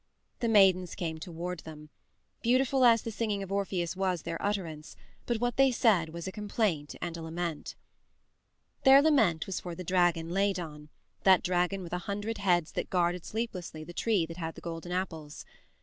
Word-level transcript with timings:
The 0.39 0.47
maidens 0.47 0.95
came 0.95 1.19
toward 1.19 1.59
them. 1.59 1.89
Beautiful 2.41 2.85
as 2.85 3.03
the 3.03 3.11
singing 3.11 3.43
of 3.43 3.51
Orpheus 3.51 3.95
was 3.95 4.23
their 4.23 4.41
utterance, 4.41 4.95
but 5.27 5.37
what 5.39 5.57
they 5.57 5.69
said 5.71 6.09
was 6.09 6.27
a 6.27 6.31
complaint 6.31 6.95
and 7.03 7.15
a 7.17 7.21
lament. 7.21 7.75
Their 8.83 9.03
lament 9.03 9.45
was 9.45 9.59
for 9.59 9.75
the 9.75 9.83
dragon 9.83 10.31
Ladon, 10.31 10.89
that 11.21 11.43
dragon 11.43 11.83
with 11.83 11.93
a 11.93 11.99
hundred 12.09 12.39
heads 12.39 12.71
that 12.71 12.89
guarded 12.89 13.23
sleeplessly 13.25 13.83
the 13.83 13.93
tree 13.93 14.25
that 14.25 14.37
had 14.37 14.55
the 14.55 14.59
golden 14.61 14.91
apples. 14.91 15.45